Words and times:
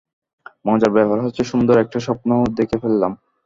মজার 0.65 0.91
ব্যাপার 0.95 1.17
হচ্ছে, 1.25 1.41
সুন্দর 1.43 1.75
একটা 1.77 1.99
স্বপ্নও 1.99 2.43
দেখে 2.59 2.77
ফেললাম। 2.81 3.11